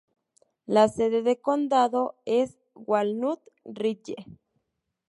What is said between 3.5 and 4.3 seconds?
Ridge.